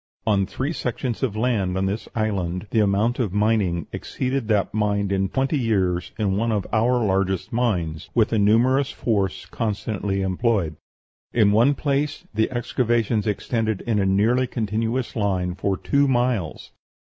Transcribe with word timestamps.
On 0.25 0.47
three 0.47 0.73
sections 0.73 1.21
of 1.21 1.35
land 1.35 1.77
on 1.77 1.85
this 1.85 2.09
island 2.15 2.65
the 2.71 2.79
amount 2.79 3.19
of 3.19 3.33
mining 3.35 3.85
exceeded 3.91 4.47
that 4.47 4.73
mined 4.73 5.11
in 5.11 5.29
twenty 5.29 5.59
years 5.59 6.11
in 6.17 6.35
one 6.37 6.51
of 6.51 6.65
our 6.73 7.05
largest 7.05 7.53
mines, 7.53 8.09
with 8.15 8.33
a 8.33 8.39
numerous 8.39 8.89
force 8.91 9.45
constantly 9.45 10.23
employed. 10.23 10.75
In 11.33 11.51
one 11.51 11.75
place 11.75 12.25
the 12.33 12.49
excavations 12.49 13.27
extended 13.27 13.81
in 13.81 13.99
a 13.99 14.05
nearly 14.07 14.47
continuous 14.47 15.15
line 15.15 15.53
for 15.53 15.77
two 15.77 16.07
miles. 16.07 16.71